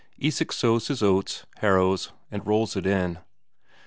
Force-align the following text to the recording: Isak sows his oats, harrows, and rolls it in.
Isak 0.17 0.51
sows 0.51 0.87
his 0.87 1.03
oats, 1.03 1.45
harrows, 1.57 2.11
and 2.31 2.47
rolls 2.47 2.75
it 2.75 2.87
in. 2.87 3.19